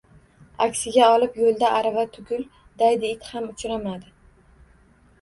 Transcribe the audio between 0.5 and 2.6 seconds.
Aksiga olib yo`lda arava tugul